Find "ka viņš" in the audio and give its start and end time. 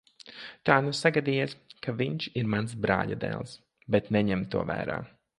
1.87-2.27